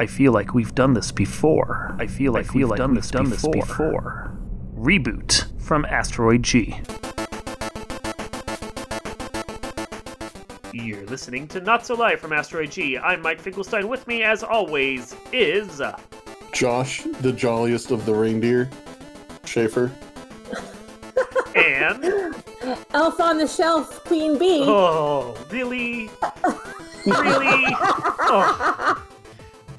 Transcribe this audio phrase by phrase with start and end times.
[0.00, 1.94] I feel like we've done this before.
[1.98, 3.52] I feel like I feel we've like done, we've this, done before.
[3.52, 4.34] this before.
[4.74, 6.80] Reboot from Asteroid G.
[10.72, 12.96] You're listening to Not So Live from Asteroid G.
[12.96, 13.90] I'm Mike Finkelstein.
[13.90, 15.82] With me, as always, is
[16.52, 18.70] Josh, the jolliest of the reindeer,
[19.44, 19.92] Schaefer,
[21.54, 22.34] and
[22.94, 24.62] Elf on the Shelf, Queen Bee.
[24.64, 26.08] Oh, really?
[27.04, 27.76] really?
[28.32, 28.99] Oh.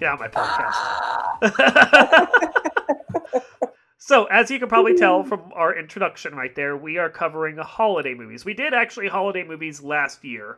[0.01, 0.75] Get out my podcast.
[3.99, 8.15] so, as you can probably tell from our introduction right there, we are covering holiday
[8.15, 8.43] movies.
[8.43, 10.57] We did actually holiday movies last year,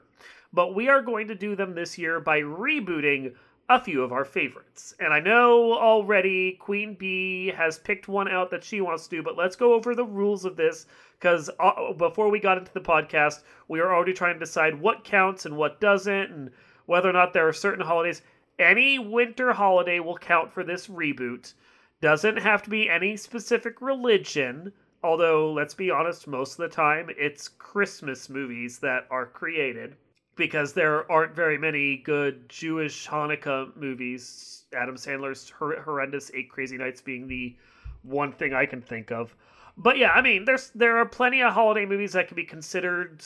[0.54, 3.34] but we are going to do them this year by rebooting
[3.68, 4.96] a few of our favorites.
[5.02, 9.24] And I know already Queen Bee has picked one out that she wants to do,
[9.24, 10.86] but let's go over the rules of this
[11.20, 15.04] because uh, before we got into the podcast, we were already trying to decide what
[15.04, 16.52] counts and what doesn't, and
[16.86, 18.22] whether or not there are certain holidays.
[18.60, 21.54] Any winter holiday will count for this reboot.
[22.02, 27.10] Doesn't have to be any specific religion, although, let's be honest, most of the time
[27.18, 29.96] it's Christmas movies that are created
[30.36, 34.66] because there aren't very many good Jewish Hanukkah movies.
[34.76, 37.56] Adam Sandler's horrendous Eight Crazy Nights being the
[38.02, 39.36] one thing I can think of.
[39.78, 43.24] But yeah, I mean, there's there are plenty of holiday movies that can be considered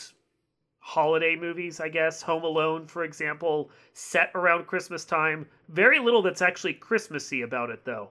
[0.88, 2.22] holiday movies, I guess.
[2.22, 5.46] Home Alone, for example, set around Christmas time.
[5.68, 8.08] Very little that's actually Christmassy about it, though.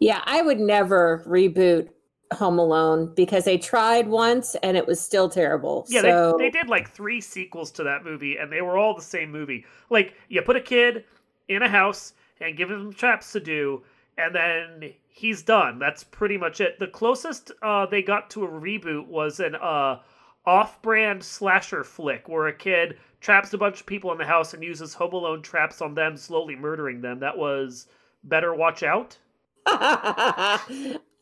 [0.00, 1.90] Yeah, I would never reboot
[2.32, 5.86] Home Alone because they tried once and it was still terrible.
[5.88, 6.34] Yeah, so...
[6.36, 9.30] they, they did like three sequels to that movie and they were all the same
[9.30, 9.64] movie.
[9.88, 11.04] Like, you put a kid
[11.46, 13.84] in a house and give him traps to do,
[14.18, 15.78] and then he's done.
[15.78, 16.80] That's pretty much it.
[16.80, 20.00] The closest uh, they got to a reboot was an uh,
[20.44, 24.62] off-brand slasher flick where a kid traps a bunch of people in the house and
[24.62, 27.20] uses Home Alone traps on them, slowly murdering them.
[27.20, 27.86] That was
[28.24, 29.16] Better Watch Out.
[29.66, 30.58] uh,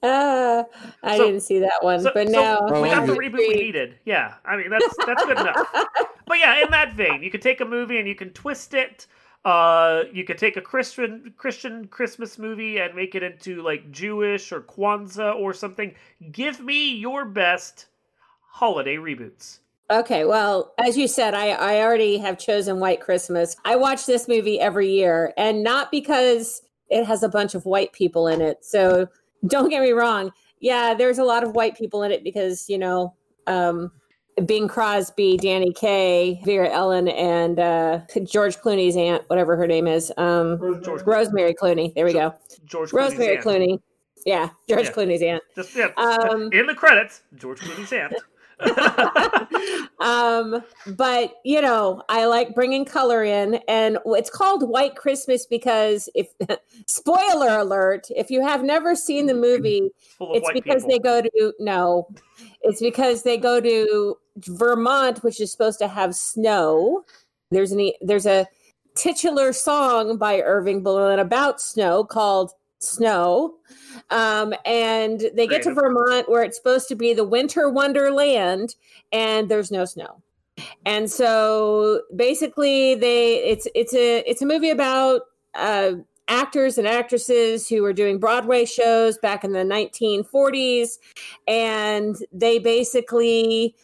[0.03, 0.65] I
[1.17, 3.97] so, didn't see that one, so, but so now we got the reboot we needed.
[4.07, 5.57] Yeah, I mean that's that's good enough.
[6.31, 9.09] But yeah, in that vein, you could take a movie and you can twist it.
[9.45, 14.53] Uh, you could take a Christian Christian Christmas movie and make it into like Jewish
[14.53, 15.93] or Kwanzaa or something.
[16.31, 17.87] Give me your best
[18.51, 19.59] holiday reboots.
[19.91, 23.57] Okay, well, as you said, I, I already have chosen White Christmas.
[23.65, 27.93] I watch this movie every year, and not because it has a bunch of white
[27.93, 28.65] people in it.
[28.65, 29.09] So
[29.47, 30.31] don't get me wrong.
[30.61, 33.15] Yeah, there's a lot of white people in it because, you know,
[33.47, 33.91] um,
[34.47, 40.13] Bing Crosby, Danny Kaye, Vera Ellen, and uh, George Clooney's aunt, whatever her name is,
[40.17, 40.59] um,
[41.05, 41.95] Rosemary Clooney.
[41.95, 42.35] There we go.
[42.65, 43.73] George Rosemary Clooney's Clooney.
[43.73, 43.83] Aunt.
[44.27, 44.93] Yeah, George yeah.
[44.93, 45.43] Clooney's aunt.
[45.57, 48.15] Just yeah, um, in the credits, George Clooney's aunt.
[50.01, 50.63] um,
[50.97, 56.29] but you know, I like bringing color in, and it's called White Christmas because if
[56.87, 59.91] spoiler alert, if you have never seen the movie,
[60.21, 60.91] it's because people.
[60.91, 62.09] they go to no,
[62.63, 67.05] it's because they go to Vermont, which is supposed to have snow.
[67.51, 68.47] There's an there's a
[68.95, 73.55] titular song by Irving Berlin about snow called snow.
[74.11, 78.75] Um, and they get to Vermont where it's supposed to be the winter wonderland,
[79.13, 80.23] and there's no snow.
[80.85, 85.23] And so basically they it's it's a it's a movie about
[85.55, 85.93] uh,
[86.29, 90.99] actors and actresses who were doing Broadway shows back in the 1940s,
[91.47, 93.75] and they basically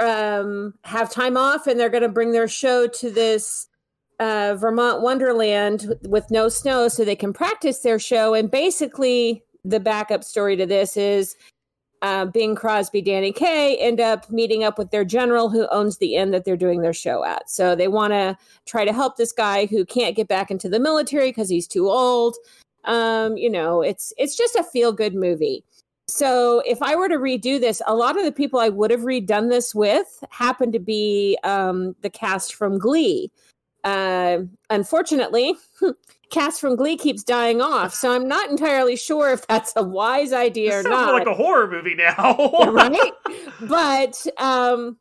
[0.00, 3.68] um, have time off and they're going to bring their show to this
[4.18, 8.34] uh, Vermont Wonderland with no snow so they can practice their show.
[8.34, 11.36] And basically, the backup story to this is
[12.02, 16.16] uh, Bing Crosby, Danny Kaye end up meeting up with their general who owns the
[16.16, 17.48] inn that they're doing their show at.
[17.48, 18.36] So they want to
[18.66, 21.88] try to help this guy who can't get back into the military because he's too
[21.88, 22.36] old.
[22.84, 25.64] Um, you know, it's it's just a feel good movie.
[26.08, 29.02] So if I were to redo this, a lot of the people I would have
[29.02, 33.30] redone this with happen to be um, the cast from Glee.
[33.84, 35.54] Uh, unfortunately,
[36.30, 40.32] cast from Glee keeps dying off, so I'm not entirely sure if that's a wise
[40.32, 41.12] idea this or not.
[41.12, 42.36] Like a horror movie now,
[42.70, 43.12] right?
[43.62, 44.98] But um,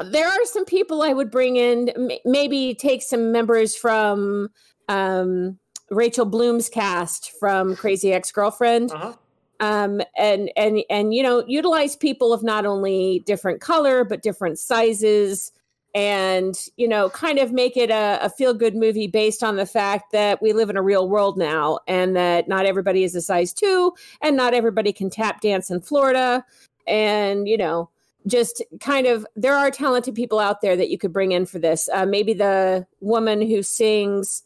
[0.00, 2.10] there are some people I would bring in.
[2.24, 4.50] maybe take some members from
[4.88, 5.58] um,
[5.90, 8.92] Rachel Bloom's cast from Crazy Ex Girlfriend.
[8.92, 9.14] Uh-huh.
[9.60, 14.58] Um, and and and you know utilize people of not only different color but different
[14.58, 15.52] sizes
[15.94, 19.66] and you know kind of make it a, a feel good movie based on the
[19.66, 23.20] fact that we live in a real world now and that not everybody is a
[23.20, 23.92] size two
[24.22, 26.44] and not everybody can tap dance in florida
[26.86, 27.90] and you know
[28.26, 31.58] just kind of there are talented people out there that you could bring in for
[31.58, 34.44] this uh, maybe the woman who sings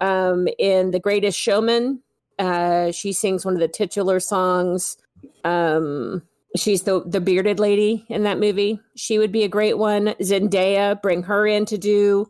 [0.00, 2.02] um, in The Greatest Showman.
[2.38, 4.96] Uh, she sings one of the titular songs.
[5.44, 6.22] Um,
[6.58, 8.80] she's the the bearded lady in that movie.
[8.96, 10.14] She would be a great one.
[10.20, 12.26] Zendaya, bring her in to do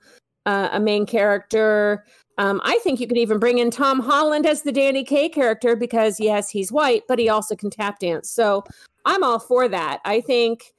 [0.46, 2.04] uh, a main character.
[2.38, 5.74] Um, I think you could even bring in Tom Holland as the Danny Kaye character
[5.74, 8.30] because yes, he's white, but he also can tap dance.
[8.30, 8.64] So
[9.04, 10.00] I'm all for that.
[10.04, 10.72] I think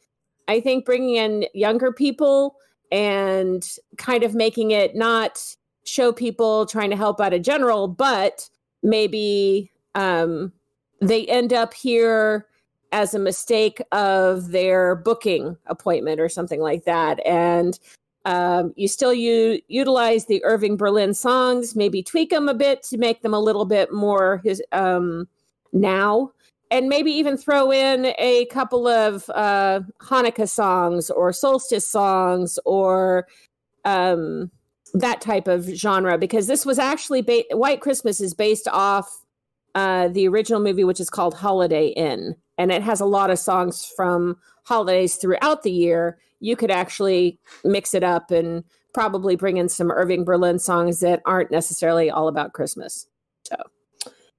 [0.48, 2.56] I think bringing in younger people
[2.92, 3.68] and
[3.98, 5.44] kind of making it not
[5.84, 8.50] show people trying to help out a general, but
[8.82, 10.54] maybe um,
[11.02, 12.48] they end up here
[12.92, 17.26] as a mistake of their booking appointment or something like that.
[17.26, 17.80] And
[18.26, 22.98] um, you still u- utilize the Irving Berlin songs, maybe tweak them a bit to
[22.98, 25.28] make them a little bit more his um,
[25.72, 26.32] now,
[26.72, 33.28] and maybe even throw in a couple of uh, Hanukkah songs or solstice songs or
[33.86, 34.52] um,
[34.94, 39.24] that type of genre because this was actually ba- White Christmas is based off
[39.76, 43.40] uh, the original movie, which is called Holiday Inn, and it has a lot of
[43.40, 48.64] songs from holidays throughout the year you could actually mix it up and
[48.94, 53.08] probably bring in some Irving Berlin songs that aren't necessarily all about Christmas.
[53.44, 53.56] So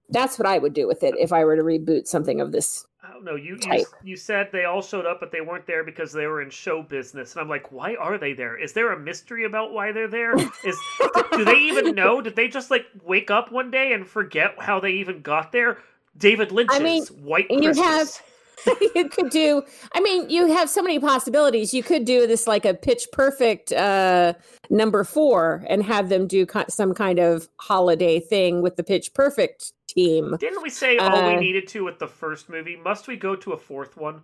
[0.09, 2.87] that's what I would do with it if I were to reboot something of this.
[3.03, 3.35] I don't know.
[3.35, 6.43] You, you you said they all showed up, but they weren't there because they were
[6.43, 8.59] in show business, and I'm like, why are they there?
[8.59, 10.35] Is there a mystery about why they're there?
[10.65, 10.79] Is
[11.33, 12.21] do they even know?
[12.21, 15.79] Did they just like wake up one day and forget how they even got there?
[16.21, 17.77] David Lynch's I mean, White Christmas.
[17.77, 18.23] You have
[18.95, 19.63] you could do
[19.95, 21.73] i mean you have so many possibilities.
[21.73, 24.35] You could do this like a pitch perfect uh
[24.69, 29.15] number four and have them do co- some kind of holiday thing with the pitch
[29.15, 30.37] perfect team.
[30.39, 32.77] Didn't we say all uh, we needed to with the first movie?
[32.77, 34.23] Must we go to a fourth one?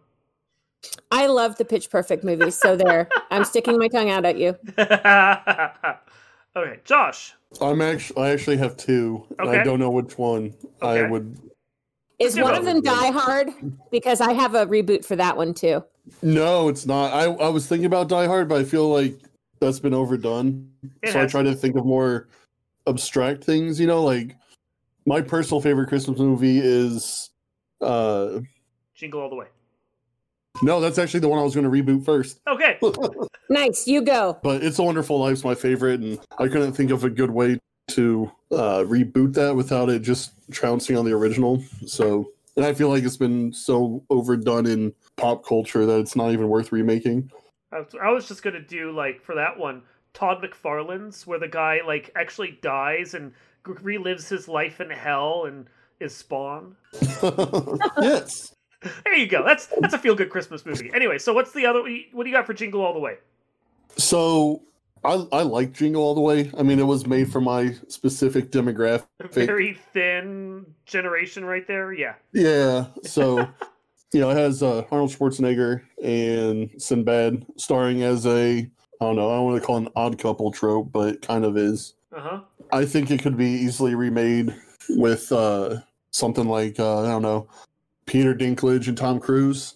[1.10, 3.08] I love the pitch perfect movies so there.
[3.30, 4.56] I'm sticking my tongue out at you.
[6.56, 7.34] Okay josh.
[7.60, 9.26] I'm actually i actually have two.
[9.38, 9.60] Okay.
[9.60, 11.04] i don't know which one okay.
[11.04, 11.38] i would
[12.18, 13.50] is one of them Die Hard?
[13.90, 15.84] Because I have a reboot for that one too.
[16.22, 17.12] No, it's not.
[17.12, 19.18] I, I was thinking about Die Hard, but I feel like
[19.60, 20.70] that's been overdone.
[21.02, 22.28] It so I try to think of more
[22.86, 24.36] abstract things, you know, like
[25.04, 27.30] my personal favorite Christmas movie is
[27.80, 28.40] uh
[28.94, 29.46] Jingle All the Way.
[30.62, 32.40] No, that's actually the one I was going to reboot first.
[32.48, 32.78] Okay.
[33.50, 34.38] nice, you go.
[34.42, 37.58] But It's a Wonderful Life's my favorite, and I couldn't think of a good way
[37.88, 41.62] to uh, reboot that without it just trouncing on the original.
[41.86, 46.32] So, and I feel like it's been so overdone in pop culture that it's not
[46.32, 47.30] even worth remaking.
[47.72, 49.82] I was just gonna do like for that one,
[50.14, 53.32] Todd McFarlane's, where the guy like actually dies and
[53.64, 55.66] relives his life in hell and
[56.00, 56.76] is Spawn.
[58.00, 58.54] yes.
[59.04, 59.44] There you go.
[59.44, 60.90] That's that's a feel good Christmas movie.
[60.94, 61.80] Anyway, so what's the other?
[62.12, 63.16] What do you got for Jingle All the Way?
[63.96, 64.62] So
[65.06, 66.50] I, I like Jingle All the Way.
[66.58, 69.04] I mean, it was made for my specific demographic.
[69.32, 71.92] Very thin generation, right there.
[71.92, 72.14] Yeah.
[72.32, 72.86] Yeah.
[73.04, 73.38] So,
[74.12, 78.68] you know, it has uh, Arnold Schwarzenegger and Sinbad starring as a
[79.00, 79.30] I don't know.
[79.30, 81.94] I don't want to call it an odd couple trope, but it kind of is.
[82.14, 82.40] Uh huh.
[82.72, 84.54] I think it could be easily remade
[84.90, 85.80] with uh,
[86.10, 87.48] something like uh, I don't know,
[88.06, 89.74] Peter Dinklage and Tom Cruise.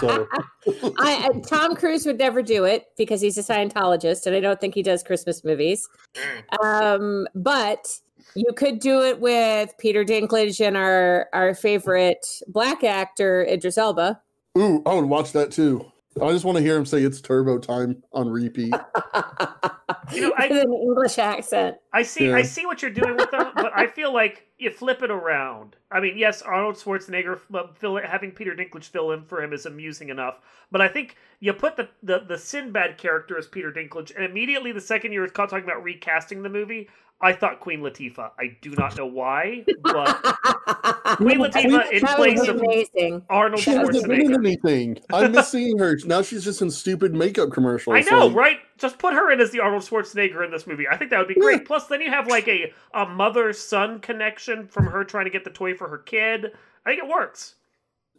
[0.00, 0.28] So
[0.98, 4.74] I, Tom Cruise would never do it because he's a Scientologist, and I don't think
[4.74, 5.88] he does Christmas movies.
[6.14, 6.64] Mm.
[6.64, 7.98] Um, but
[8.34, 14.20] you could do it with Peter Dinklage and our our favorite black actor Idris Elba.
[14.56, 15.84] Ooh, I would watch that too.
[16.20, 18.74] I just want to hear him say it's turbo time on repeat.
[20.12, 21.76] you know, I, an English accent.
[21.92, 22.28] I see.
[22.28, 22.36] Yeah.
[22.36, 25.76] I see what you're doing with them, but I feel like you flip it around.
[25.90, 29.66] I mean, yes, Arnold Schwarzenegger uh, fill, having Peter Dinklage fill in for him is
[29.66, 34.14] amusing enough, but I think you put the, the the Sinbad character as Peter Dinklage,
[34.14, 36.88] and immediately the second year it's caught talking about recasting the movie.
[37.20, 38.30] I thought Queen Latifah.
[38.38, 40.22] I do not know why, but
[41.16, 43.22] Queen Latifah in place of amazing.
[43.28, 43.92] Arnold she Schwarzenegger.
[43.92, 44.98] She hasn't anything.
[45.12, 45.98] I'm missing her.
[46.04, 47.96] Now she's just in stupid makeup commercials.
[47.96, 48.58] I know, right?
[48.78, 50.86] Just put her in as the Arnold Schwarzenegger in this movie.
[50.88, 51.62] I think that would be great.
[51.62, 51.66] Yeah.
[51.66, 55.42] Plus, then you have like a, a mother son connection from her trying to get
[55.42, 56.52] the toy for her kid.
[56.86, 57.56] I think it works.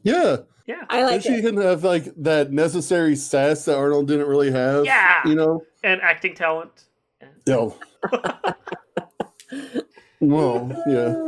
[0.04, 0.38] Yeah.
[0.66, 0.84] Yeah.
[0.90, 4.84] I like and she can have like that necessary sass that Arnold didn't really have.
[4.84, 5.26] Yeah.
[5.26, 5.64] You know?
[5.84, 6.84] And acting talent.
[7.46, 7.70] Yeah.
[10.20, 11.16] Well, yeah.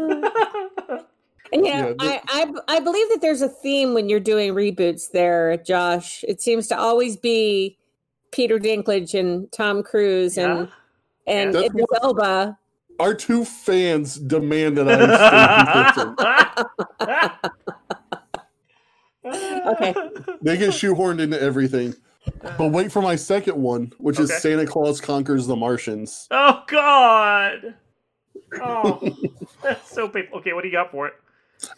[1.54, 5.12] And yeah, yeah I, I I believe that there's a theme when you're doing reboots
[5.12, 6.24] there, Josh.
[6.26, 7.78] It seems to always be
[8.32, 10.70] Peter Dinklage and Tom Cruise and
[11.28, 11.34] yeah.
[11.34, 12.58] and That's Idris Elba.
[13.00, 14.94] Our two fans demand that I
[19.74, 19.94] okay.
[20.42, 21.96] They get shoehorned into everything.
[22.58, 24.24] But wait for my second one, which okay.
[24.24, 26.28] is Santa Claus Conquers the Martians.
[26.32, 27.76] Oh God!
[28.62, 29.00] Oh,
[29.64, 30.40] that's so painful.
[30.40, 31.14] Okay, what do you got for it?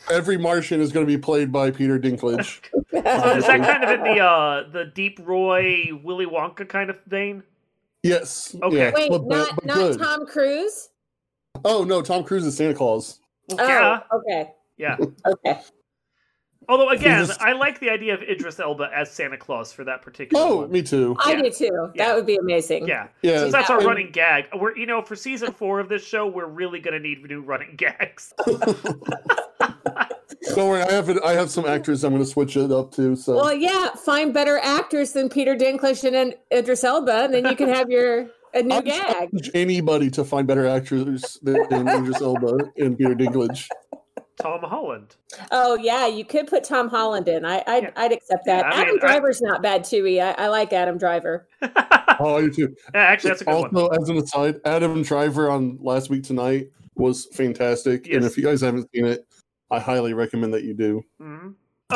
[0.10, 2.62] Every Martian is going to be played by Peter Dinklage.
[2.92, 2.98] so
[3.38, 7.44] is that kind of in the uh, the Deep Roy Willy Wonka kind of thing?
[8.02, 8.56] Yes.
[8.62, 8.78] Okay.
[8.78, 8.92] Yeah.
[8.94, 10.00] Wait, But- but- not but not.
[10.00, 10.90] Tom Cruise.
[11.64, 13.20] Oh no, Tom Cruise is Santa Claus.
[13.50, 14.98] Well, yeah, Oh, okay, yeah.
[15.28, 15.60] okay.
[16.70, 20.01] Although again, just- I like the idea of Idris Elba as Santa Claus for that
[20.01, 20.72] particular Oh, one.
[20.72, 21.15] me too.
[21.20, 21.41] I Yeah.
[21.41, 21.91] do too.
[21.96, 22.05] Yeah.
[22.08, 22.88] That would be amazing.
[22.88, 23.39] Yeah, Yeah.
[23.39, 24.46] since that's our And- running gag.
[24.55, 27.75] We're you know for season four of this show, we're really gonna need new running
[27.77, 28.34] gags.
[30.55, 32.91] Don't worry, I have it, I have some actors I'm going to switch it up
[32.96, 33.15] to.
[33.15, 33.89] So Well, yeah.
[33.96, 38.27] Find better actors than Peter Dinklage and Idris Elba, and then you can have your
[38.53, 39.29] a new I'll gag.
[39.53, 43.67] anybody to find better actors than, than Idris Elba and Peter Dinklage.
[44.42, 45.16] Tom Holland.
[45.52, 47.46] Oh yeah, you could put Tom Holland in.
[47.46, 47.92] I I'd, Yeah.
[47.96, 48.66] I'd accept that.
[48.66, 50.06] Yeah, I Adam mean, I- Driver's not bad too.
[50.08, 51.48] I, I like Adam Driver.
[52.20, 52.75] Oh, you too.
[52.94, 53.75] Yeah, Actually, that's a good one.
[53.75, 58.08] Also, as an aside, Adam Driver on Last Week Tonight was fantastic.
[58.08, 59.25] And if you guys haven't seen it,
[59.72, 61.04] I highly recommend that you do.
[61.20, 61.50] hmm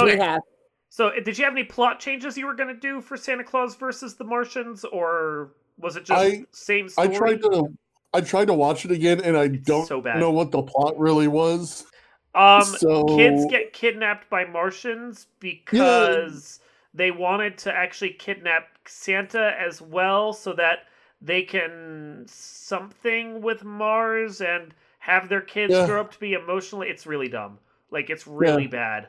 [0.04, 0.42] We have.
[0.90, 3.44] so uh, did you have any plot changes you were going to do for Santa
[3.44, 7.68] Claus versus the Martians, or was it just I- same I tried to
[8.14, 11.28] I tried to watch it again and I don't so know what the plot really
[11.28, 11.86] was.
[12.38, 16.60] Um, so kids get kidnapped by Martians because
[16.94, 20.80] they wanted to actually kidnap Santa as well, so that
[21.22, 25.86] they can something with Mars and have their kids Yeah.
[25.88, 26.90] grow up to be emotionally.
[26.90, 27.60] It's really dumb.
[27.92, 29.08] Like it's really bad.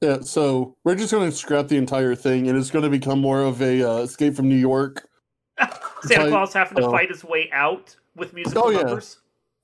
[0.00, 3.20] Yeah, so we're just going to scrap the entire thing, and it's going to become
[3.20, 5.08] more of a uh, Escape from New York.
[6.02, 6.90] Santa like- Claus having to oh.
[6.92, 8.82] fight his way out with musical Oh, yeah.
[8.82, 9.18] numbers.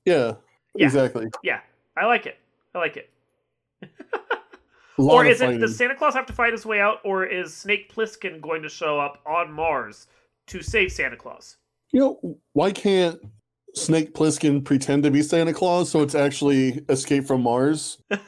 [0.04, 0.32] Yeah,
[0.74, 0.86] Yeah.
[0.86, 1.26] exactly.
[1.44, 1.60] Yeah,
[1.96, 2.36] I like it.
[2.74, 3.10] I like it.
[4.96, 7.92] Or is it does Santa Claus have to fight his way out, or is Snake
[7.92, 10.06] Plissken going to show up on Mars
[10.46, 11.56] to save Santa Claus?
[11.90, 13.20] You know, why can't
[13.74, 17.98] Snake Plissken pretend to be Santa Claus so it's actually Escape from Mars?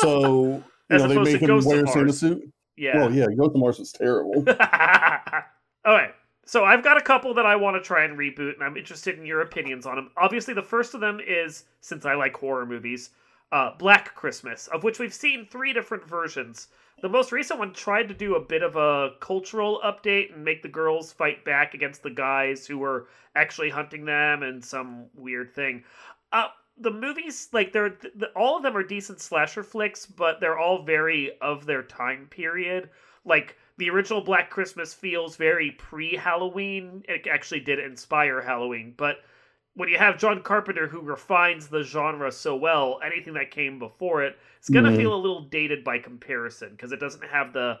[0.00, 2.50] So you know they make him wear a Santa suit.
[2.76, 2.96] yeah.
[2.96, 4.32] Well, yeah, Ghost of Mars was terrible.
[4.48, 6.14] All right.
[6.46, 9.18] So I've got a couple that I want to try and reboot, and I'm interested
[9.18, 10.10] in your opinions on them.
[10.16, 13.10] Obviously, the first of them is since I like horror movies,
[13.52, 16.68] uh, Black Christmas, of which we've seen three different versions.
[17.02, 20.62] The most recent one tried to do a bit of a cultural update and make
[20.62, 25.54] the girls fight back against the guys who were actually hunting them and some weird
[25.54, 25.84] thing.
[26.30, 30.58] Uh, the movies, like they're th- all of them are decent slasher flicks, but they're
[30.58, 32.90] all very of their time period.
[33.24, 37.02] Like the original Black Christmas feels very pre-Halloween.
[37.08, 39.20] It actually did inspire Halloween, but
[39.74, 44.22] when you have John Carpenter who refines the genre so well, anything that came before
[44.22, 44.96] it, it's gonna Mhm.
[44.96, 47.80] feel a little dated by comparison because it doesn't have the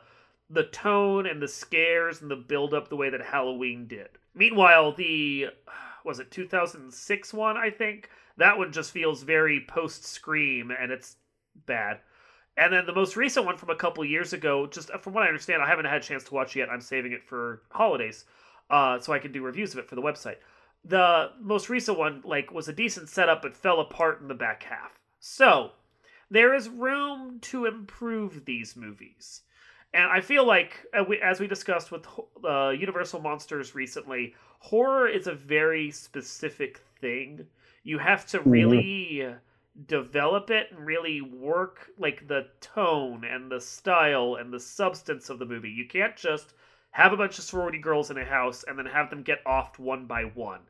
[0.52, 4.08] the tone and the scares and the build up the way that Halloween did.
[4.34, 5.50] Meanwhile, the
[6.04, 11.16] was it 2006 one, I think, that one just feels very post Scream and it's
[11.66, 12.00] bad.
[12.56, 15.28] And then the most recent one from a couple years ago, just from what I
[15.28, 16.68] understand, I haven't had a chance to watch yet.
[16.68, 18.24] I'm saving it for holidays,
[18.70, 20.36] uh, so I can do reviews of it for the website.
[20.84, 24.62] The most recent one, like, was a decent setup, but fell apart in the back
[24.62, 24.98] half.
[25.18, 25.72] So
[26.30, 29.42] there is room to improve these movies.
[29.92, 32.06] And I feel like, uh, as we discussed with
[32.48, 37.46] uh, Universal Monsters recently, horror is a very specific thing.
[37.82, 39.34] You have to really
[39.86, 45.38] develop it and really work like the tone and the style and the substance of
[45.38, 45.70] the movie.
[45.70, 46.54] You can't just
[46.92, 49.78] have a bunch of sorority girls in a house and then have them get offed
[49.78, 50.60] one by one.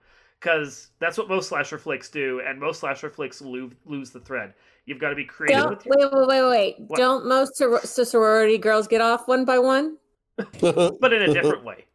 [0.40, 4.54] Because that's what most slasher flicks do, and most slasher flicks lose, lose the thread.
[4.86, 6.80] You've got to be creative Don't with your wait, wait, wait, wait.
[6.80, 6.98] What?
[6.98, 9.98] Don't most sor- sorority girls get off one by one?
[10.60, 11.84] but in a different way.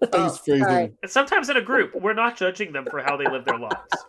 [0.00, 0.96] Nice Oh, phrasing.
[1.02, 4.04] And sometimes in a group, we're not judging them for how they live their lives.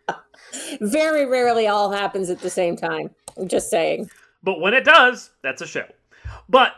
[0.80, 3.10] Very rarely all happens at the same time.
[3.36, 4.10] I'm just saying.
[4.44, 5.86] But when it does, that's a show.
[6.48, 6.74] But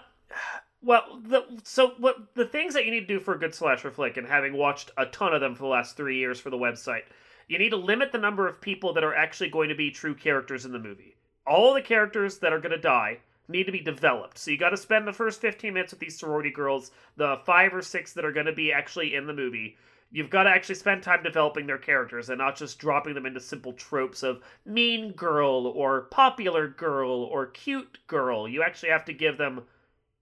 [0.84, 3.90] well, the so what the things that you need to do for a good slasher
[3.90, 6.58] flick, and having watched a ton of them for the last three years for the
[6.58, 7.04] website,
[7.48, 10.14] you need to limit the number of people that are actually going to be true
[10.14, 11.16] characters in the movie.
[11.46, 14.38] All the characters that are going to die need to be developed.
[14.38, 17.74] So you got to spend the first 15 minutes with these sorority girls, the five
[17.74, 19.76] or six that are going to be actually in the movie.
[20.10, 23.40] You've got to actually spend time developing their characters and not just dropping them into
[23.40, 28.48] simple tropes of mean girl or popular girl or cute girl.
[28.48, 29.62] You actually have to give them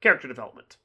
[0.03, 0.77] character development.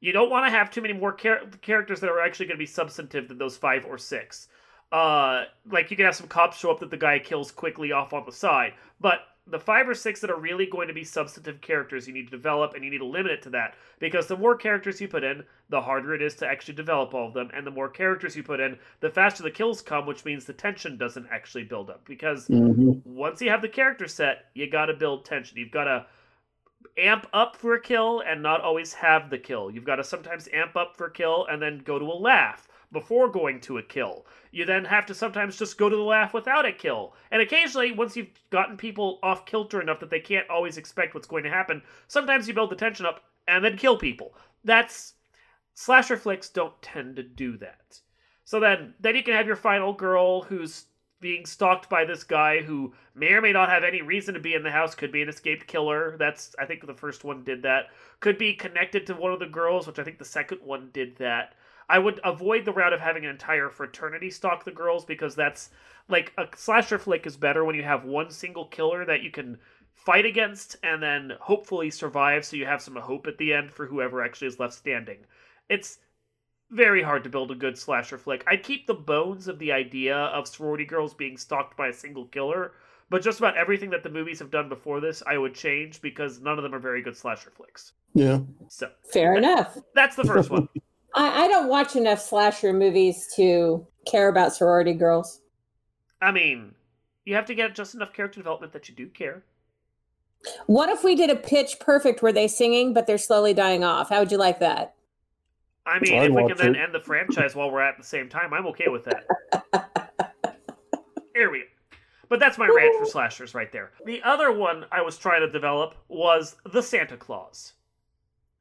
[0.00, 2.62] You don't want to have too many more char- characters that are actually going to
[2.62, 4.48] be substantive than those five or six.
[4.92, 8.12] Uh, like you can have some cops show up that the guy kills quickly off
[8.12, 11.60] on the side, but the five or six that are really going to be substantive
[11.60, 14.36] characters you need to develop and you need to limit it to that because the
[14.36, 17.50] more characters you put in the harder it is to actually develop all of them
[17.54, 20.52] and the more characters you put in the faster the kills come which means the
[20.52, 22.92] tension doesn't actually build up because mm-hmm.
[23.04, 26.06] once you have the character set you got to build tension you've got to
[26.98, 30.48] amp up for a kill and not always have the kill you've got to sometimes
[30.52, 33.82] amp up for a kill and then go to a laugh before going to a
[33.82, 34.26] kill.
[34.50, 37.14] You then have to sometimes just go to the laugh without a kill.
[37.30, 41.28] And occasionally, once you've gotten people off kilter enough that they can't always expect what's
[41.28, 44.34] going to happen, sometimes you build the tension up and then kill people.
[44.64, 45.14] That's
[45.74, 48.00] slasher flicks don't tend to do that.
[48.44, 50.86] So then then you can have your final girl who's
[51.20, 54.54] being stalked by this guy who may or may not have any reason to be
[54.54, 54.94] in the house.
[54.94, 56.16] Could be an escaped killer.
[56.18, 57.86] That's i think the first one did that.
[58.20, 61.16] Could be connected to one of the girls which i think the second one did
[61.16, 61.54] that.
[61.88, 65.70] I would avoid the route of having an entire fraternity stalk the girls because that's
[66.08, 69.58] like a slasher flick is better when you have one single killer that you can
[69.92, 73.86] fight against and then hopefully survive so you have some hope at the end for
[73.86, 75.18] whoever actually is left standing.
[75.68, 75.98] It's
[76.70, 78.44] very hard to build a good slasher flick.
[78.46, 82.26] I'd keep the bones of the idea of sorority girls being stalked by a single
[82.26, 82.72] killer,
[83.08, 86.40] but just about everything that the movies have done before this, I would change because
[86.40, 87.92] none of them are very good slasher flicks.
[88.14, 88.40] Yeah.
[88.68, 89.78] So fair enough.
[89.94, 90.68] That's the first one.
[91.14, 95.40] I, I don't watch enough slasher movies to care about sorority girls.
[96.22, 96.74] I mean,
[97.24, 99.42] you have to get just enough character development that you do care.
[100.66, 104.08] What if we did a pitch perfect where they singing but they're slowly dying off?
[104.08, 104.94] How would you like that?
[105.86, 108.28] I mean, I'd if we can then end the franchise while we're at the same
[108.28, 109.26] time, I'm okay with that.
[111.34, 111.64] Here we go.
[112.28, 113.90] But that's my rant for slashers right there.
[114.04, 117.72] The other one I was trying to develop was the Santa Claus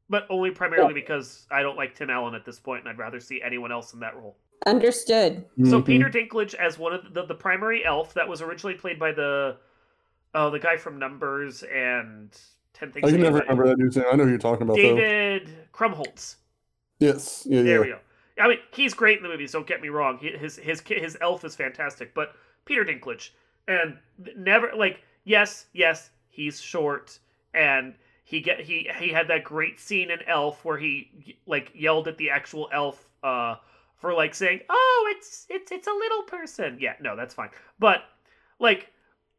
[0.09, 3.19] but only primarily because I don't like Tim Allen at this point, and I'd rather
[3.19, 4.35] see anyone else in that role.
[4.65, 5.45] Understood.
[5.63, 5.83] So mm-hmm.
[5.83, 9.57] Peter Dinklage as one of the, the primary elf that was originally played by the
[10.33, 12.35] oh the guy from Numbers and
[12.73, 13.07] Ten Things.
[13.07, 14.05] I can never remember that dude's name.
[14.11, 15.53] I know who you're talking about David though.
[15.71, 16.35] Krumholtz.
[16.99, 17.45] Yes.
[17.49, 17.61] Yeah.
[17.61, 17.79] There yeah.
[17.79, 17.99] we go.
[18.39, 19.51] I mean, he's great in the movies.
[19.51, 20.17] Don't get me wrong.
[20.19, 23.31] His his his elf is fantastic, but Peter Dinklage
[23.67, 23.97] and
[24.35, 27.19] never like yes yes he's short
[27.53, 32.07] and he get he he had that great scene in Elf where he like yelled
[32.07, 33.55] at the actual elf uh
[33.97, 37.49] for like saying, "Oh, it's it's it's a little person." Yeah, no, that's fine.
[37.79, 38.03] But
[38.59, 38.91] like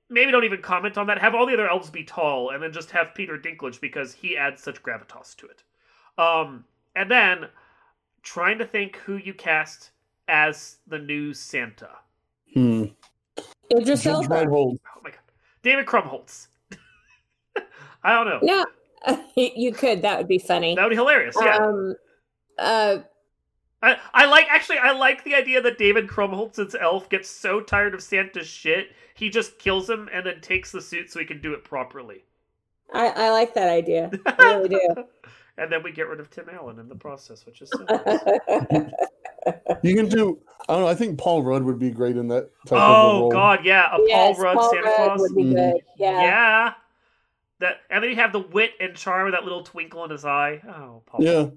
[0.09, 1.19] maybe don't even comment on that.
[1.19, 4.37] Have all the other elves be tall and then just have Peter Dinklage because he
[4.37, 5.63] adds such gravitas to it.
[6.19, 7.47] Um and then
[8.23, 9.91] trying to think who you cast
[10.29, 11.91] as the new Santa.
[12.55, 12.87] Hmm.
[13.73, 14.47] Idris Elba.
[14.51, 15.19] Oh my god.
[15.63, 16.49] David Krumholtz.
[18.03, 18.41] I don't know.
[18.43, 19.17] Yeah,
[19.57, 20.03] you could.
[20.03, 20.75] That would be funny.
[20.75, 21.37] That would be hilarious.
[21.41, 21.57] Yeah.
[21.57, 21.95] Um,
[22.59, 22.99] uh,
[23.83, 27.95] I, I like actually I like the idea that David Krumholtz's elf gets so tired
[27.95, 28.89] of Santa's shit
[29.21, 32.25] he just kills him and then takes the suit so he can do it properly.
[32.95, 34.11] I, I like that idea.
[34.25, 34.81] I really do.
[35.61, 38.91] and then we get rid of Tim Allen in the process, which is so nice.
[39.83, 40.39] you can do.
[40.69, 40.89] I don't know.
[40.89, 42.51] I think Paul Rudd would be great in that.
[42.67, 45.55] Type oh God, yeah, a yes, Paul Rudd Paul Santa Rudd Claus would be good.
[45.55, 45.79] Mm.
[45.99, 46.75] Yeah, yeah.
[47.59, 50.25] That and then you have the wit and charm of that little twinkle in his
[50.25, 50.63] eye.
[50.67, 51.23] Oh, Paul.
[51.23, 51.51] Yeah.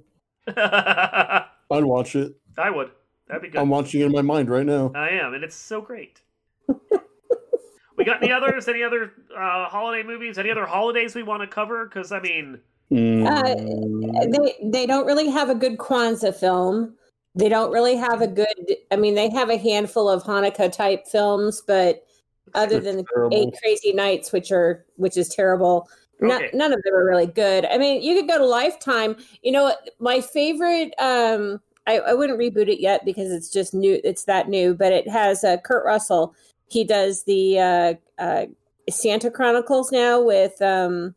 [1.72, 2.36] I'd watch it.
[2.58, 2.92] I would.
[3.28, 3.62] That'd be good.
[3.62, 4.92] I'm watching it in my mind right now.
[4.94, 6.20] I am, and it's so great.
[6.68, 8.68] we got any others?
[8.68, 10.38] Any other uh, holiday movies?
[10.38, 11.86] Any other holidays we want to cover?
[11.86, 12.60] Because I mean,
[12.94, 13.26] mm.
[13.28, 16.96] uh, they they don't really have a good Kwanzaa film.
[17.36, 18.78] They don't really have a good.
[18.92, 22.06] I mean, they have a handful of Hanukkah type films, but
[22.54, 25.90] other than Eight Crazy Nights, which are which is terrible.
[26.22, 26.52] Okay.
[26.54, 27.66] none of them are really good.
[27.66, 29.18] I mean, you could go to Lifetime.
[29.42, 30.94] You know, my favorite.
[31.00, 34.00] um I, I wouldn't reboot it yet because it's just new.
[34.04, 36.34] It's that new, but it has uh, Kurt Russell.
[36.70, 38.46] He does the uh, uh,
[38.90, 41.14] Santa Chronicles now with um,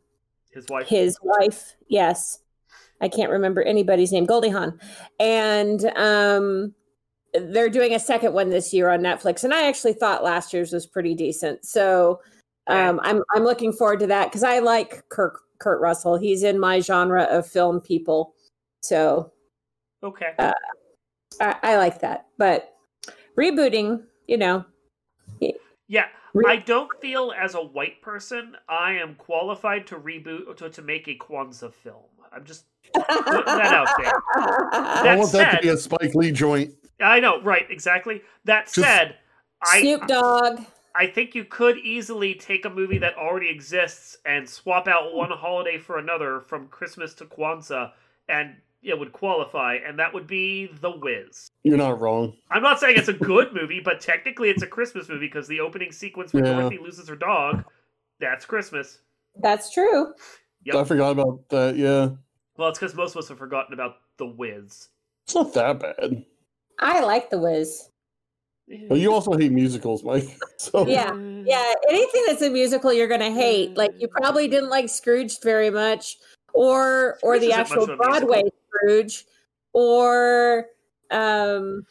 [0.56, 0.88] his wife.
[0.88, 2.40] His wife, yes.
[3.00, 4.24] I can't remember anybody's name.
[4.24, 4.80] Goldie Hawn,
[5.20, 6.74] and um,
[7.34, 10.72] they're doing a second one this year on Netflix, and I actually thought last year's
[10.72, 11.64] was pretty decent.
[11.66, 12.20] So
[12.68, 16.16] um, I'm I'm looking forward to that because I like Kirk Kurt Russell.
[16.16, 18.34] He's in my genre of film people.
[18.80, 19.32] So
[20.02, 20.52] okay, uh,
[21.38, 22.28] I, I, like that.
[22.38, 22.74] But
[23.38, 24.64] rebooting, you know,
[25.86, 26.06] yeah.
[26.36, 30.82] Re- I don't feel as a white person I am qualified to reboot to, to
[30.82, 32.02] make a Kwanzaa film.
[32.32, 34.12] I'm just putting that out there.
[34.76, 36.72] That I want said, that to be a Spike Lee joint.
[37.00, 37.66] I know, right?
[37.70, 38.22] Exactly.
[38.44, 39.16] That Just said,
[39.64, 40.60] Snoop I, Dogg.
[40.94, 45.30] I think you could easily take a movie that already exists and swap out one
[45.30, 47.92] holiday for another from Christmas to Kwanzaa,
[48.28, 51.48] and it would qualify, and that would be The Wiz.
[51.64, 52.34] You're not wrong.
[52.50, 55.60] I'm not saying it's a good movie, but technically it's a Christmas movie because the
[55.60, 56.52] opening sequence when yeah.
[56.52, 57.64] Dorothy loses her dog
[58.20, 58.98] That's Christmas.
[59.40, 60.12] That's true.
[60.64, 60.74] Yep.
[60.74, 61.76] I forgot about that.
[61.76, 62.10] Yeah.
[62.56, 64.88] Well, it's because most of us have forgotten about The Wiz.
[65.24, 66.24] It's not that bad.
[66.78, 67.90] I like The Wiz.
[68.88, 70.28] But you also hate musicals, Mike.
[70.58, 71.74] So yeah, yeah.
[71.90, 73.76] Anything that's a musical, you're gonna hate.
[73.76, 76.16] Like you probably didn't like Scrooge very much,
[76.54, 78.42] or or the actual Broadway
[78.78, 79.24] Scrooge,
[79.72, 80.66] or
[81.10, 81.84] um,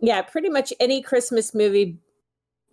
[0.00, 1.98] yeah, pretty much any Christmas movie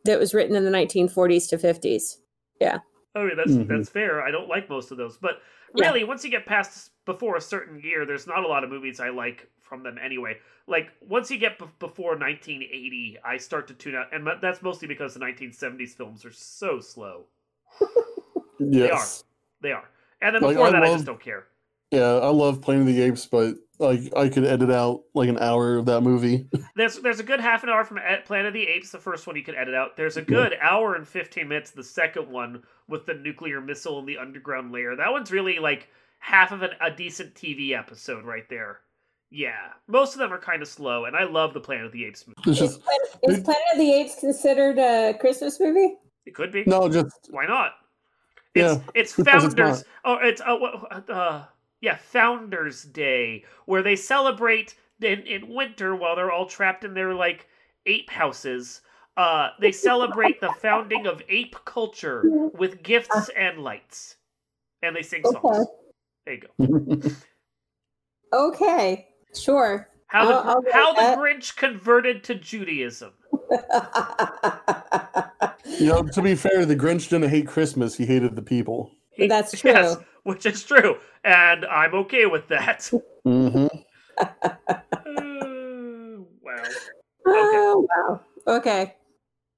[0.06, 2.18] that was written in the 1940s to 50s.
[2.60, 2.80] Yeah.
[3.16, 3.72] Oh, yeah, that's mm-hmm.
[3.72, 4.24] that's fair.
[4.24, 5.42] I don't like most of those, but
[5.76, 6.08] really, yeah.
[6.08, 9.10] once you get past before a certain year, there's not a lot of movies I
[9.10, 10.38] like from them anyway.
[10.68, 14.88] Like once you get b- before 1980, I start to tune out, and that's mostly
[14.88, 17.26] because the 1970s films are so slow.
[18.60, 19.24] yes,
[19.62, 19.72] they are.
[19.72, 19.90] They are.
[20.22, 21.46] And then before like, that, love, I just don't care.
[21.94, 25.38] Yeah, I love Planet of the Apes, but like I could edit out like an
[25.38, 26.48] hour of that movie.
[26.76, 29.36] there's there's a good half an hour from Planet of the Apes, the first one
[29.36, 29.96] you could edit out.
[29.96, 30.68] There's a good yeah.
[30.68, 34.96] hour and 15 minutes, the second one with the nuclear missile in the underground layer.
[34.96, 38.80] That one's really like half of an, a decent TV episode right there.
[39.30, 42.06] Yeah, most of them are kind of slow, and I love the Planet of the
[42.06, 42.60] Apes movie.
[42.60, 42.80] Is, is
[43.40, 45.94] Planet of the Apes considered a Christmas movie?
[46.26, 46.64] It could be.
[46.66, 47.74] No, just why not?
[48.56, 49.82] It's, yeah, it's founders.
[49.82, 51.46] It's oh, it's uh, uh,
[51.84, 57.14] yeah, Founders Day, where they celebrate in, in winter while they're all trapped in their
[57.14, 57.50] like
[57.86, 58.80] ape houses.
[59.18, 62.24] Uh, they celebrate the founding of ape culture
[62.58, 64.16] with gifts and lights,
[64.82, 65.44] and they sing songs.
[65.44, 65.70] Okay.
[66.26, 67.12] There you go.
[68.48, 69.90] okay, sure.
[70.08, 73.12] How the, I'll, I'll how the Grinch converted to Judaism.
[75.80, 78.94] you know, to be fair, the Grinch didn't hate Christmas; he hated the people.
[79.16, 79.72] He, That's true.
[79.72, 82.92] Yes, which is true, and I'm okay with that.
[83.26, 83.68] Mm-hmm.
[84.20, 84.26] uh,
[86.42, 86.64] wow.
[87.26, 87.56] Okay.
[87.56, 88.22] Oh, wow.
[88.48, 88.96] Okay.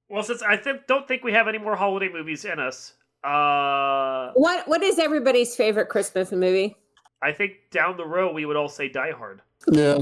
[0.08, 2.94] Well, since I think don't think we have any more holiday movies in us.
[3.24, 6.76] Uh, what What is everybody's favorite Christmas movie?
[7.22, 9.42] I think down the road we would all say Die Hard.
[9.68, 9.98] Yeah.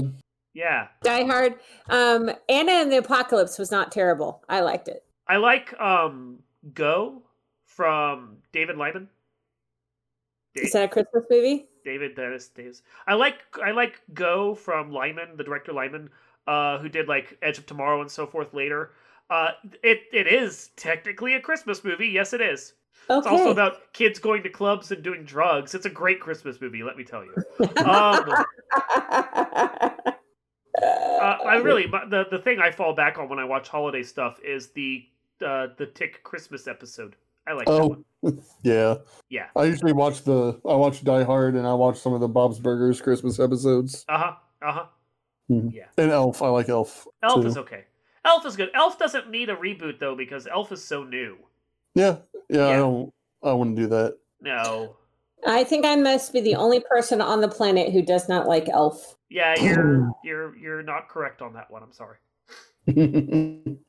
[0.53, 0.87] Yeah.
[1.01, 1.55] Die Hard.
[1.89, 4.43] Um, Anna and the Apocalypse was not terrible.
[4.47, 5.03] I liked it.
[5.27, 6.39] I like um
[6.73, 7.23] Go
[7.65, 8.77] from David
[10.55, 10.65] Liman.
[10.65, 11.67] Is that a Christmas movie?
[11.83, 12.81] David Dennis Davis.
[13.07, 16.09] I like I like Go from Liman, the director Liman,
[16.47, 18.91] uh, who did like Edge of Tomorrow and so forth later.
[19.29, 19.51] Uh,
[19.83, 22.07] it it is technically a Christmas movie.
[22.07, 22.73] Yes, it is.
[23.09, 23.17] Okay.
[23.19, 25.75] It's also about kids going to clubs and doing drugs.
[25.75, 27.33] It's a great Christmas movie, let me tell you.
[27.59, 27.67] Um,
[30.81, 34.39] uh, I really the the thing I fall back on when I watch holiday stuff
[34.43, 35.05] is the
[35.45, 37.15] uh, the Tick Christmas episode.
[37.47, 38.03] I like oh,
[38.63, 38.95] Yeah.
[39.29, 39.47] Yeah.
[39.55, 42.59] I usually watch the I watch Die Hard and I watch some of the Bob's
[42.59, 44.05] Burgers Christmas episodes.
[44.09, 44.33] Uh-huh.
[44.61, 44.85] Uh-huh.
[45.49, 45.69] Mm-hmm.
[45.69, 45.85] Yeah.
[45.97, 47.07] And Elf, I like Elf.
[47.23, 47.47] Elf too.
[47.47, 47.83] is okay.
[48.23, 48.69] Elf is good.
[48.73, 51.37] Elf doesn't need a reboot though because Elf is so new.
[51.93, 52.17] Yeah.
[52.49, 52.67] Yeah, yeah.
[52.67, 54.17] I don't I wouldn't do that.
[54.41, 54.95] No.
[55.47, 58.67] I think I must be the only person on the planet who does not like
[58.69, 59.15] Elf.
[59.29, 61.83] Yeah, you're you're you're not correct on that one.
[61.83, 62.17] I'm sorry.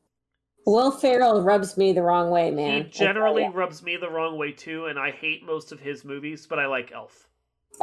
[0.67, 2.85] Will Ferrell rubs me the wrong way, man.
[2.85, 6.45] He generally rubs me the wrong way too, and I hate most of his movies,
[6.45, 7.29] but I like Elf.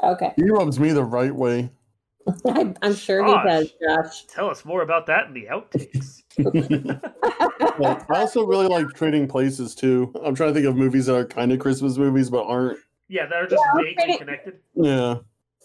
[0.03, 0.33] Okay.
[0.35, 1.71] He rubs me the right way.
[2.45, 4.25] I, am sure Josh, he does, Josh.
[4.25, 6.23] Tell us more about that in the outtakes.
[7.79, 10.13] well, I also really like Trading Places too.
[10.23, 12.79] I'm trying to think of movies that are kind of Christmas movies but aren't.
[13.07, 14.59] Yeah, that are just yeah, vaguely trading, connected.
[14.75, 15.15] Yeah.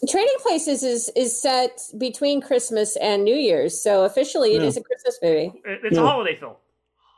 [0.09, 4.69] Trading Places is is set between Christmas and New Year's, so officially it yeah.
[4.69, 5.53] is a Christmas movie.
[5.65, 6.03] It's yeah.
[6.03, 6.55] a holiday film.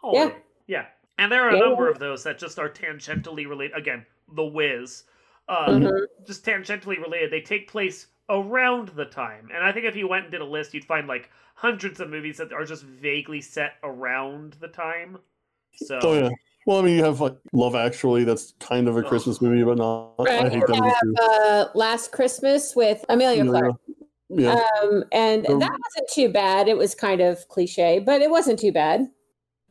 [0.04, 0.32] Yeah.
[0.66, 0.86] Yeah.
[1.18, 3.76] And there are a yeah, number of those that just are tangentially related.
[3.76, 5.04] Again, The Wiz.
[5.48, 6.24] Uh, mm-hmm.
[6.26, 7.30] Just tangentially related.
[7.30, 9.48] They take place around the time.
[9.54, 12.08] And I think if you went and did a list, you'd find like hundreds of
[12.08, 15.18] movies that are just vaguely set around the time.
[15.74, 15.98] So.
[16.02, 16.30] Oh, yeah.
[16.66, 19.78] Well, I mean, you have like Love Actually, that's kind of a Christmas movie, but
[19.78, 20.14] not.
[20.18, 20.44] Right.
[20.44, 23.76] I hate that movie uh, Last Christmas with Emilia Clarke.
[24.28, 24.60] Yeah.
[24.82, 26.68] Um, and that wasn't too bad.
[26.68, 29.08] It was kind of cliche, but it wasn't too bad.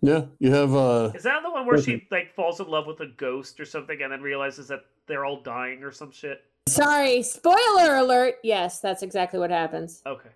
[0.02, 0.74] Yeah, you have.
[0.76, 3.66] uh Is that the one where she like falls in love with a ghost or
[3.66, 6.44] something, and then realizes that they're all dying or some shit?
[6.68, 8.36] Sorry, spoiler alert.
[8.44, 10.02] Yes, that's exactly what happens.
[10.06, 10.30] Okay.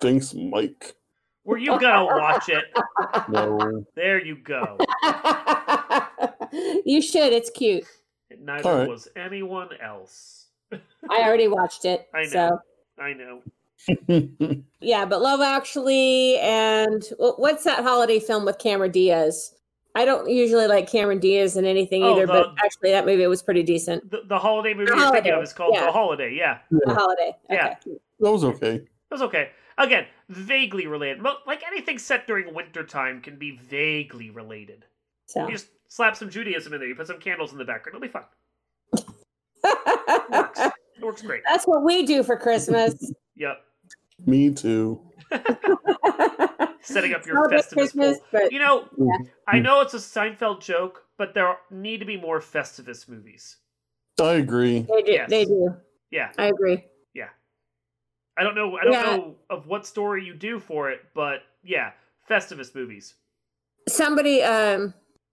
[0.00, 0.94] Thanks, Mike.
[1.44, 2.64] Were you gonna watch it?
[3.30, 3.84] No.
[3.94, 4.76] There you go.
[6.84, 7.32] you should.
[7.32, 7.84] It's cute.
[8.38, 8.88] Neither right.
[8.88, 10.46] was anyone else.
[10.72, 12.08] I already watched it.
[12.14, 12.28] I know.
[12.28, 13.02] So.
[13.02, 13.42] I know.
[14.80, 19.54] yeah, but Love Actually and what's that holiday film with Cameron Diaz?
[19.94, 23.26] I don't usually like Cameron Diaz in anything oh, either, the, but actually that movie
[23.26, 24.08] was pretty decent.
[24.10, 25.22] The, the holiday movie the you're holiday.
[25.22, 25.86] thinking of is called yeah.
[25.86, 26.58] The Holiday, yeah.
[26.70, 26.78] yeah.
[26.84, 27.36] The Holiday.
[27.50, 27.54] Okay.
[27.54, 27.74] Yeah.
[28.20, 28.78] That was okay.
[28.78, 29.50] That was okay.
[29.78, 31.24] Again, vaguely related.
[31.46, 34.84] Like anything set during winter time can be vaguely related.
[35.26, 35.46] So.
[35.46, 36.88] You just slap some Judaism in there.
[36.88, 37.96] You put some candles in the background.
[37.96, 38.24] It'll be fun.
[39.64, 40.60] it works.
[40.60, 41.42] It works great.
[41.48, 43.12] That's what we do for Christmas.
[43.36, 43.58] yep.
[44.28, 45.00] Me too.
[46.82, 49.16] Setting up your festive Christmas, but, you know, yeah.
[49.46, 53.56] I know it's a Seinfeld joke, but there need to be more Festivus movies.
[54.20, 54.80] I agree.
[54.80, 55.12] They do.
[55.12, 55.30] Yes.
[55.30, 55.74] They do.
[56.10, 56.84] Yeah, I agree.
[57.14, 57.28] Yeah,
[58.36, 58.76] I don't know.
[58.76, 59.16] I don't yeah.
[59.16, 61.92] know of what story you do for it, but yeah,
[62.28, 63.14] Festivus movies.
[63.88, 64.92] Somebody, um,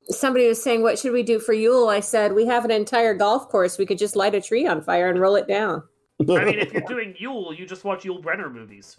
[0.09, 3.13] somebody was saying, "What should we do for Yule?" I said, "We have an entire
[3.13, 3.77] golf course.
[3.77, 5.83] We could just light a tree on fire and roll it down."
[6.21, 8.97] I mean, if you're doing Yule, you just watch Yul Brynner movies.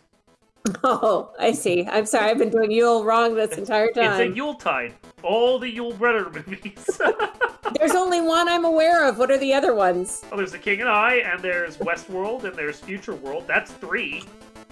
[0.83, 1.87] Oh, I see.
[1.87, 2.31] I'm sorry.
[2.31, 4.21] I've been doing Yule wrong this entire time.
[4.21, 4.95] It's a Yule Tide.
[5.23, 7.01] All the Yul Brynner movies.
[7.79, 9.19] there's only one I'm aware of.
[9.19, 10.25] What are the other ones?
[10.33, 13.45] Oh, there's The King and I, and there's Westworld, and there's Future World.
[13.47, 14.25] That's three.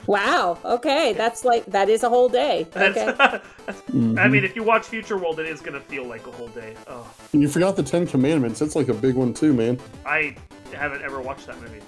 [0.07, 0.59] Wow.
[0.65, 2.67] Okay, that's like that is a whole day.
[2.77, 3.07] Okay.
[3.07, 4.19] mm-hmm.
[4.19, 6.75] I mean, if you watch Future World, it is gonna feel like a whole day.
[6.87, 7.11] Oh.
[7.33, 8.59] You forgot the Ten Commandments.
[8.59, 9.81] That's like a big one too, man.
[10.05, 10.37] I
[10.73, 11.81] haven't ever watched that movie.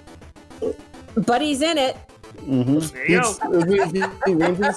[1.16, 1.96] But he's in it.
[2.36, 2.78] Mm-hmm.
[2.94, 4.72] There you go.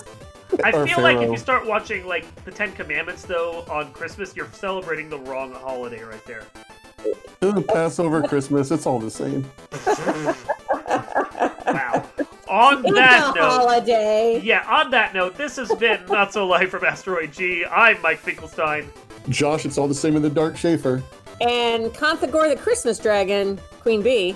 [0.63, 1.01] I feel Pharaoh.
[1.03, 5.19] like if you start watching like the Ten Commandments though on Christmas, you're celebrating the
[5.19, 6.43] wrong holiday right there.
[7.67, 9.49] Passover, Christmas, it's all the same.
[11.67, 12.03] wow.
[12.49, 14.41] On it's that note, holiday.
[14.43, 17.63] Yeah, on that note, this has been Not So Live from Asteroid G.
[17.65, 18.89] I'm Mike Finkelstein.
[19.29, 21.03] Josh, it's all the same in the Dark Schaefer.
[21.41, 24.35] And Conthagor the Christmas Dragon, Queen Bee